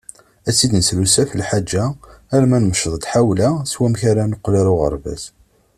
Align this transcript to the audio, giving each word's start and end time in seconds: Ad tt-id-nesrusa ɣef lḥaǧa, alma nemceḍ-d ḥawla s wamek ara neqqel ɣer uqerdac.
Ad 0.47 0.53
tt-id-nesrusa 0.53 1.21
ɣef 1.23 1.31
lḥaǧa, 1.41 1.85
alma 2.35 2.57
nemceḍ-d 2.59 3.07
ḥawla 3.11 3.49
s 3.71 3.73
wamek 3.79 4.01
ara 4.09 4.23
neqqel 4.31 4.55
ɣer 4.59 4.67
uqerdac. 4.73 5.23